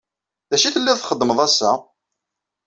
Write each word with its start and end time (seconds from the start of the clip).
D 0.49 0.51
acu 0.55 0.65
i 0.67 0.71
telliḍ 0.75 0.97
txeddmeḍ 0.99 1.39
ass-a? 1.45 1.71